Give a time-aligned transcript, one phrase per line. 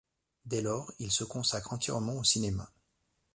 [0.47, 2.71] Dès lors, il se consacre entièrement au cinéma.